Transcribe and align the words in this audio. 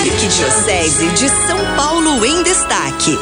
Arquidiocese 0.00 1.08
de 1.10 1.28
São 1.46 1.58
Paulo 1.76 2.24
em 2.24 2.42
Destaque. 2.42 3.16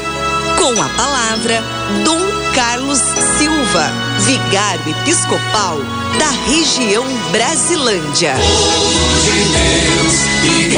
Com 0.59 0.81
a 0.81 0.89
palavra, 0.91 1.63
Dom 2.03 2.21
Carlos 2.55 2.99
Silva, 3.39 3.93
vigário 4.21 4.97
episcopal 5.03 5.79
da 6.19 6.31
região 6.51 7.05
Brasilândia. 7.31 8.35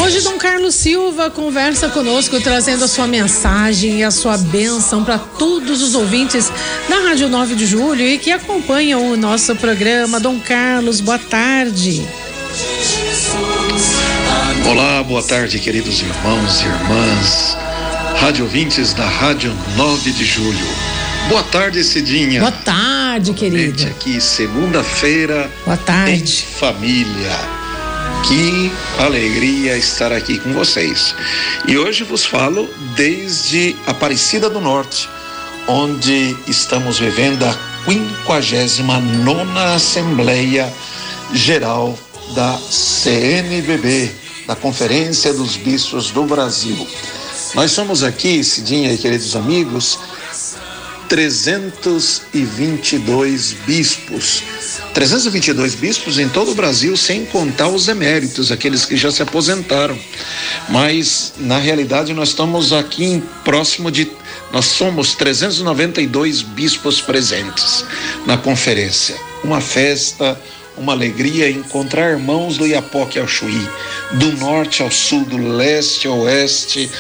Hoje, 0.03 0.21
Dom 0.23 0.37
Carlos 0.37 0.75
Silva 0.75 1.31
conversa 1.31 1.89
conosco, 1.89 2.41
trazendo 2.41 2.85
a 2.85 2.89
sua 2.89 3.07
mensagem 3.07 4.01
e 4.01 4.05
a 4.05 4.11
sua 4.11 4.37
bênção 4.37 5.05
para 5.05 5.19
todos 5.19 5.81
os 5.81 5.95
ouvintes 5.95 6.51
da 6.89 6.97
Rádio 6.99 7.29
9 7.29 7.55
de 7.55 7.67
Julho 7.67 8.03
e 8.03 8.19
que 8.19 8.33
acompanham 8.33 9.13
o 9.13 9.17
nosso 9.17 9.55
programa. 9.55 10.19
Dom 10.19 10.41
Carlos, 10.41 11.01
boa 11.01 11.19
tarde. 11.19 12.07
Olá, 14.69 15.03
boa 15.03 15.23
tarde, 15.23 15.59
queridos 15.59 16.03
irmãos 16.03 16.61
e 16.61 16.67
irmãs, 16.67 17.57
rádio 18.21 18.45
ouvintes 18.45 18.93
da 18.93 19.09
Rádio 19.09 19.51
9 19.79 20.11
de 20.11 20.27
Julho. 20.27 20.67
Boa 21.31 21.43
tarde, 21.43 21.83
Cidinha. 21.83 22.41
Boa 22.41 22.53
tarde, 22.53 23.33
querido. 23.33 23.87
Aqui, 23.87 24.21
segunda-feira. 24.21 25.51
Boa 25.65 25.79
tarde. 25.79 26.13
Em 26.23 26.59
família. 26.59 27.33
Que 28.29 28.71
alegria 28.99 29.75
estar 29.75 30.13
aqui 30.13 30.39
com 30.39 30.53
vocês. 30.53 31.15
E 31.67 31.79
hoje 31.79 32.05
vos 32.05 32.27
falo 32.27 32.69
desde 32.95 33.75
Aparecida 33.87 34.51
do 34.51 34.61
Norte, 34.61 35.09
onde 35.67 36.37
estamos 36.47 36.99
vivendo 36.99 37.43
a 37.43 37.57
59 37.87 39.59
Assembleia 39.75 40.71
Geral 41.33 41.99
da 42.35 42.59
CNBB, 42.59 44.11
da 44.49 44.57
Conferência 44.57 45.33
dos 45.35 45.57
Bispos 45.59 46.11
do 46.11 46.25
Brasil. 46.25 46.89
Nós 47.55 47.71
somos 47.71 48.03
aqui, 48.03 48.43
Cidinha 48.43 48.95
e 48.95 48.97
queridos 48.97 49.37
amigos, 49.37 49.99
322 51.07 53.53
bispos. 53.67 54.43
322 54.95 55.75
bispos 55.75 56.19
em 56.19 56.31
todo 56.31 56.53
o 56.53 56.55
Brasil, 56.55 56.97
sem 56.97 57.27
contar 57.27 57.69
os 57.69 57.89
eméritos, 57.89 58.51
aqueles 58.51 58.87
que 58.87 58.97
já 58.97 59.11
se 59.11 59.23
aposentaram. 59.23 59.99
Mas, 60.71 61.35
na 61.37 61.59
realidade, 61.59 62.15
nós 62.15 62.31
estamos 62.31 62.73
aqui 62.73 63.23
próximo 63.45 63.91
de. 63.91 64.11
Nós 64.51 64.65
somos 64.65 65.15
392 65.15 66.41
bispos 66.41 67.03
presentes 67.03 67.85
na 68.25 68.39
conferência. 68.39 69.15
Uma 69.45 69.61
festa, 69.61 70.41
uma 70.79 70.93
alegria 70.93 71.51
encontrar 71.51 72.11
irmãos 72.11 72.57
do 72.57 72.67
Iapoque 72.67 73.19
ao 73.19 73.27
Chuí, 73.27 73.69
do 74.13 74.33
norte 74.37 74.83
ao 74.83 74.91
sul, 74.91 75.25
do 75.25 75.37
leste 75.37 76.07
ao 76.07 76.21
oeste, 76.21 76.91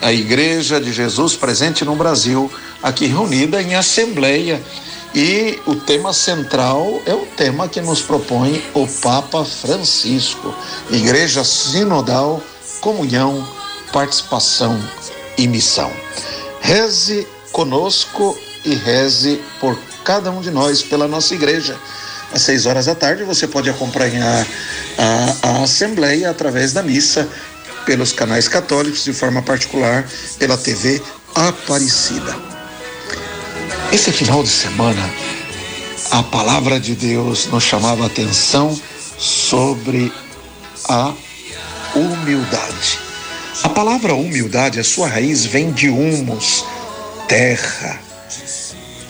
a 0.00 0.12
Igreja 0.12 0.80
de 0.80 0.92
Jesus 0.92 1.36
presente 1.36 1.84
no 1.84 1.96
Brasil, 1.96 2.50
aqui 2.82 3.06
reunida 3.06 3.60
em 3.60 3.74
assembleia. 3.74 4.62
E 5.14 5.60
o 5.66 5.76
tema 5.76 6.12
central 6.12 7.00
é 7.06 7.14
o 7.14 7.24
tema 7.36 7.68
que 7.68 7.80
nos 7.80 8.02
propõe 8.02 8.62
o 8.74 8.86
Papa 8.86 9.44
Francisco: 9.44 10.52
Igreja 10.90 11.44
Sinodal, 11.44 12.42
Comunhão, 12.80 13.46
Participação 13.92 14.78
e 15.38 15.46
Missão. 15.46 15.92
Reze 16.60 17.26
conosco 17.52 18.36
e 18.64 18.74
reze 18.74 19.40
por 19.60 19.78
cada 20.04 20.30
um 20.32 20.40
de 20.40 20.50
nós, 20.50 20.82
pela 20.82 21.06
nossa 21.06 21.34
igreja 21.34 21.78
às 22.34 22.42
seis 22.42 22.66
horas 22.66 22.86
da 22.86 22.94
tarde. 22.94 23.22
Você 23.22 23.46
pode 23.46 23.70
acompanhar 23.70 24.46
a, 24.98 25.48
a 25.48 25.62
Assembleia 25.62 26.30
através 26.30 26.72
da 26.72 26.82
missa, 26.82 27.28
pelos 27.86 28.12
canais 28.12 28.48
católicos, 28.48 29.04
de 29.04 29.12
forma 29.12 29.42
particular, 29.42 30.04
pela 30.38 30.56
TV 30.56 31.00
Aparecida. 31.34 32.34
Esse 33.92 34.10
final 34.10 34.42
de 34.42 34.48
semana, 34.48 35.10
a 36.10 36.22
palavra 36.22 36.80
de 36.80 36.94
Deus 36.94 37.46
nos 37.46 37.62
chamava 37.62 38.06
atenção 38.06 38.78
sobre 39.18 40.12
a 40.88 41.12
humildade. 41.94 42.98
A 43.62 43.68
palavra 43.68 44.14
humildade, 44.14 44.80
a 44.80 44.84
sua 44.84 45.06
raiz 45.06 45.44
vem 45.44 45.70
de 45.70 45.88
humus, 45.88 46.64
terra, 47.28 48.00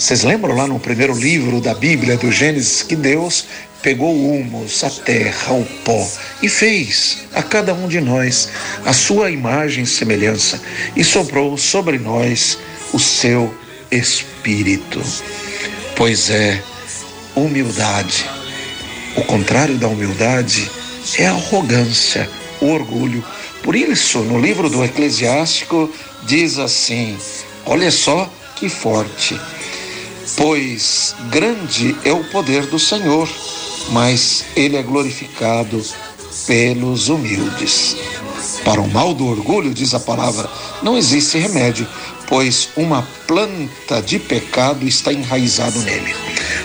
vocês 0.04 0.22
lembram 0.22 0.54
lá 0.54 0.66
no 0.66 0.78
primeiro 0.78 1.18
livro 1.18 1.62
da 1.62 1.72
Bíblia, 1.72 2.18
do 2.18 2.30
Gênesis, 2.30 2.82
que 2.82 2.94
Deus 2.94 3.46
pegou 3.80 4.14
o 4.14 4.34
humus, 4.34 4.84
a 4.84 4.90
terra, 4.90 5.54
o 5.54 5.64
pó 5.82 6.06
e 6.42 6.48
fez 6.50 7.20
a 7.32 7.42
cada 7.42 7.72
um 7.72 7.88
de 7.88 8.02
nós 8.02 8.50
a 8.84 8.92
sua 8.92 9.30
imagem 9.30 9.84
e 9.84 9.86
semelhança 9.86 10.60
e 10.94 11.02
sobrou 11.02 11.56
sobre 11.56 11.98
nós 11.98 12.58
o 12.92 12.98
seu 12.98 13.58
espírito. 13.90 15.00
Pois 15.96 16.28
é, 16.28 16.62
humildade. 17.34 18.28
O 19.16 19.22
contrário 19.22 19.78
da 19.78 19.88
humildade 19.88 20.70
é 21.18 21.28
a 21.28 21.30
arrogância, 21.30 22.28
o 22.60 22.66
orgulho. 22.66 23.24
Por 23.62 23.74
isso, 23.74 24.18
no 24.18 24.38
livro 24.38 24.68
do 24.68 24.84
Eclesiástico 24.84 25.90
diz 26.24 26.58
assim: 26.58 27.16
olha 27.64 27.90
só 27.90 28.30
que 28.54 28.68
forte 28.68 29.40
pois 30.36 31.14
grande 31.30 31.96
é 32.04 32.12
o 32.12 32.24
poder 32.24 32.66
do 32.66 32.78
Senhor, 32.78 33.28
mas 33.90 34.44
ele 34.56 34.76
é 34.76 34.82
glorificado 34.82 35.82
pelos 36.46 37.08
humildes. 37.08 37.96
Para 38.64 38.80
o 38.80 38.90
mal 38.90 39.14
do 39.14 39.26
orgulho, 39.26 39.74
diz 39.74 39.94
a 39.94 40.00
palavra, 40.00 40.48
não 40.82 40.96
existe 40.96 41.38
remédio, 41.38 41.86
pois 42.28 42.70
uma 42.76 43.06
planta 43.26 44.00
de 44.00 44.18
pecado 44.18 44.86
está 44.86 45.12
enraizado 45.12 45.78
nele. 45.80 46.14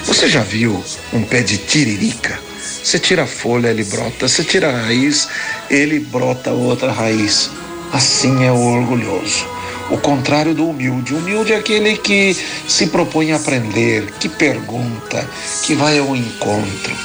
Você 0.05 0.27
já 0.29 0.41
viu 0.41 0.83
um 1.13 1.23
pé 1.23 1.41
de 1.41 1.57
tiririca? 1.57 2.39
Você 2.83 2.97
tira 2.97 3.23
a 3.23 3.27
folha, 3.27 3.67
ele 3.67 3.83
brota. 3.83 4.27
Você 4.27 4.43
tira 4.43 4.69
a 4.69 4.81
raiz, 4.85 5.27
ele 5.69 5.99
brota 5.99 6.51
outra 6.51 6.91
raiz. 6.91 7.49
Assim 7.91 8.43
é 8.43 8.51
o 8.51 8.59
orgulhoso 8.59 9.59
o 9.91 9.97
contrário 9.97 10.53
do 10.53 10.67
humilde. 10.67 11.13
Humilde 11.13 11.53
é 11.53 11.57
aquele 11.57 11.97
que 11.97 12.35
se 12.67 12.87
propõe 12.87 13.31
a 13.31 13.37
aprender, 13.37 14.11
que 14.19 14.29
pergunta, 14.29 15.27
que 15.63 15.73
vai 15.73 15.97
ao 15.97 16.15
encontro. 16.15 16.95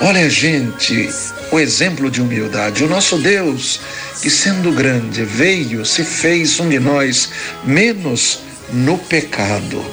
Olha, 0.00 0.28
gente, 0.28 1.08
o 1.52 1.60
exemplo 1.60 2.10
de 2.10 2.20
humildade. 2.20 2.84
O 2.84 2.88
nosso 2.88 3.16
Deus, 3.16 3.80
que 4.20 4.28
sendo 4.28 4.72
grande, 4.72 5.24
veio, 5.24 5.84
se 5.84 6.02
fez 6.04 6.58
um 6.58 6.68
de 6.68 6.80
nós, 6.80 7.30
menos 7.64 8.40
no 8.72 8.98
pecado. 8.98 9.84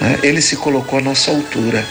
Né? 0.00 0.18
Ele 0.22 0.40
se 0.40 0.56
colocou 0.56 0.98
à 0.98 1.02
nossa 1.02 1.30
altura. 1.30 1.84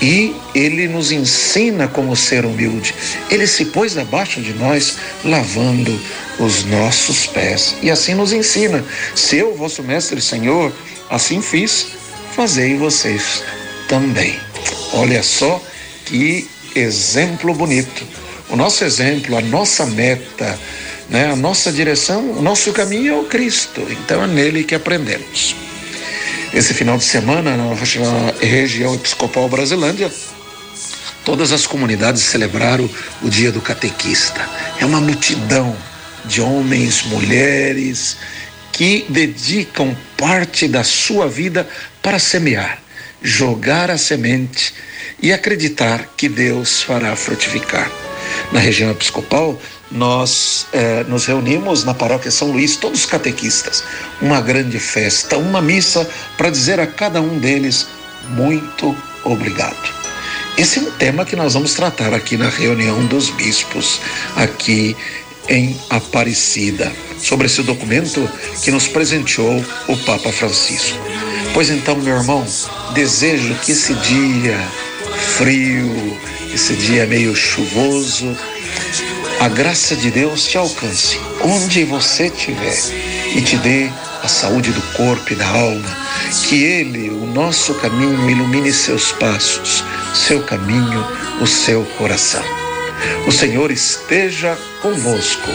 E 0.00 0.34
ele 0.54 0.86
nos 0.86 1.10
ensina 1.10 1.88
como 1.88 2.14
ser 2.14 2.44
humilde. 2.44 2.94
Ele 3.30 3.46
se 3.46 3.66
pôs 3.66 3.96
abaixo 3.98 4.40
de 4.40 4.52
nós, 4.52 4.96
lavando 5.24 5.98
os 6.38 6.64
nossos 6.64 7.26
pés. 7.26 7.74
E 7.82 7.90
assim 7.90 8.14
nos 8.14 8.32
ensina: 8.32 8.84
se 9.14 9.36
eu, 9.36 9.56
vosso 9.56 9.82
mestre 9.82 10.20
Senhor, 10.20 10.72
assim 11.10 11.42
fiz, 11.42 11.88
fazei 12.34 12.76
vocês 12.76 13.42
também. 13.88 14.38
Olha 14.92 15.22
só 15.22 15.60
que 16.04 16.48
exemplo 16.74 17.52
bonito. 17.52 18.06
O 18.48 18.56
nosso 18.56 18.84
exemplo, 18.84 19.36
a 19.36 19.40
nossa 19.40 19.84
meta, 19.84 20.58
né, 21.10 21.30
a 21.30 21.36
nossa 21.36 21.72
direção, 21.72 22.30
o 22.30 22.42
nosso 22.42 22.72
caminho 22.72 23.14
é 23.14 23.16
o 23.16 23.24
Cristo. 23.24 23.86
Então 23.90 24.22
é 24.22 24.26
nele 24.26 24.64
que 24.64 24.74
aprendemos. 24.74 25.54
Esse 26.58 26.74
final 26.74 26.98
de 26.98 27.04
semana, 27.04 27.56
na 27.56 27.72
região 28.40 28.92
episcopal 28.92 29.48
Brasilândia, 29.48 30.10
todas 31.24 31.52
as 31.52 31.68
comunidades 31.68 32.20
celebraram 32.22 32.90
o 33.22 33.30
dia 33.30 33.52
do 33.52 33.60
catequista. 33.60 34.44
É 34.80 34.84
uma 34.84 35.00
multidão 35.00 35.76
de 36.24 36.40
homens, 36.40 37.04
mulheres 37.04 38.16
que 38.72 39.06
dedicam 39.08 39.96
parte 40.16 40.66
da 40.66 40.82
sua 40.82 41.28
vida 41.28 41.64
para 42.02 42.18
semear, 42.18 42.82
jogar 43.22 43.88
a 43.88 43.96
semente 43.96 44.74
e 45.22 45.32
acreditar 45.32 46.12
que 46.16 46.28
Deus 46.28 46.82
fará 46.82 47.14
frutificar. 47.14 47.88
Na 48.50 48.58
região 48.58 48.90
episcopal, 48.90 49.62
nós 49.90 50.66
eh, 50.72 51.04
nos 51.08 51.26
reunimos 51.26 51.84
na 51.84 51.94
paróquia 51.94 52.30
São 52.30 52.50
Luís, 52.50 52.76
todos 52.76 53.06
catequistas, 53.06 53.82
uma 54.20 54.40
grande 54.40 54.78
festa, 54.78 55.38
uma 55.38 55.62
missa 55.62 56.08
para 56.36 56.50
dizer 56.50 56.78
a 56.78 56.86
cada 56.86 57.20
um 57.20 57.38
deles 57.38 57.86
muito 58.30 58.96
obrigado. 59.24 59.98
Esse 60.56 60.80
é 60.80 60.82
um 60.82 60.90
tema 60.90 61.24
que 61.24 61.36
nós 61.36 61.54
vamos 61.54 61.72
tratar 61.74 62.12
aqui 62.12 62.36
na 62.36 62.48
reunião 62.48 63.06
dos 63.06 63.30
bispos, 63.30 64.00
aqui 64.36 64.96
em 65.48 65.78
Aparecida, 65.88 66.92
sobre 67.18 67.46
esse 67.46 67.62
documento 67.62 68.28
que 68.62 68.70
nos 68.70 68.88
presenteou 68.88 69.64
o 69.86 69.96
Papa 69.98 70.32
Francisco. 70.32 70.98
Pois 71.54 71.70
então, 71.70 71.96
meu 71.96 72.16
irmão, 72.16 72.44
desejo 72.92 73.54
que 73.60 73.72
esse 73.72 73.94
dia 73.94 74.58
frio, 75.36 76.18
esse 76.52 76.74
dia 76.74 77.06
meio 77.06 77.34
chuvoso, 77.34 78.36
A 79.40 79.48
graça 79.48 79.94
de 79.94 80.10
Deus 80.10 80.44
te 80.44 80.58
alcance 80.58 81.20
onde 81.44 81.84
você 81.84 82.26
estiver 82.26 82.76
e 83.36 83.40
te 83.40 83.56
dê 83.58 83.88
a 84.20 84.26
saúde 84.26 84.72
do 84.72 84.82
corpo 84.96 85.32
e 85.32 85.36
da 85.36 85.46
alma. 85.46 85.96
Que 86.48 86.64
Ele, 86.64 87.08
o 87.10 87.24
nosso 87.24 87.74
caminho, 87.74 88.28
ilumine 88.28 88.72
seus 88.72 89.12
passos, 89.12 89.84
seu 90.12 90.42
caminho, 90.42 91.06
o 91.40 91.46
seu 91.46 91.84
coração. 91.96 92.42
O 93.28 93.32
Senhor 93.32 93.70
esteja 93.70 94.58
convosco. 94.82 95.50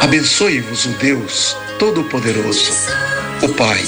Abençoe-vos 0.00 0.86
o 0.86 0.88
Deus 0.94 1.56
Todo-Poderoso, 1.78 2.72
o 3.42 3.48
Pai, 3.50 3.84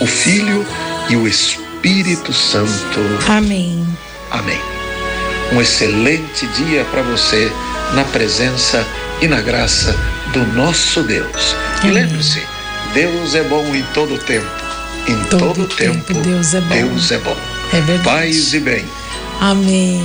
o 0.00 0.06
Filho 0.06 0.64
e 1.10 1.16
o 1.16 1.26
Espírito 1.26 2.32
Santo. 2.32 3.00
Amém. 3.28 3.84
Amém. 4.30 4.81
Um 5.52 5.60
excelente 5.60 6.46
dia 6.48 6.84
para 6.86 7.02
você 7.02 7.52
na 7.94 8.04
presença 8.04 8.86
e 9.20 9.28
na 9.28 9.40
graça 9.40 9.94
do 10.32 10.46
nosso 10.54 11.02
Deus. 11.02 11.54
E 11.84 11.88
lembre-se, 11.88 12.42
Deus 12.94 13.34
é 13.34 13.42
bom 13.42 13.64
em 13.74 13.82
todo 13.94 14.18
tempo. 14.18 14.46
Em 15.06 15.16
todo, 15.24 15.40
todo 15.40 15.66
tempo, 15.68 16.04
tempo, 16.04 16.20
Deus 16.20 16.54
é 16.54 16.60
bom. 16.60 16.74
Deus 16.74 17.10
é 17.10 17.18
bom. 17.18 17.36
É 17.72 17.80
verdade. 17.80 18.04
Paz 18.04 18.54
e 18.54 18.60
bem. 18.60 18.84
Amém. 19.40 20.02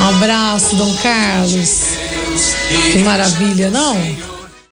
Um 0.00 0.08
abraço, 0.16 0.76
Dom 0.76 0.94
Carlos. 0.96 1.84
Que 2.92 2.98
maravilha, 2.98 3.70
não? 3.70 4.29